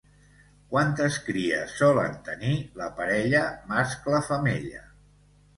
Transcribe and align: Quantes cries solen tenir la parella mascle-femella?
Quantes 0.71 1.17
cries 1.27 1.75
solen 1.81 2.17
tenir 2.29 2.55
la 2.81 2.89
parella 3.01 3.45
mascle-femella? 3.75 4.83